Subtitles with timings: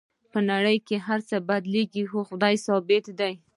[0.31, 3.33] په نړۍ کې هر څه بدلیږي خو خدای ثابت دی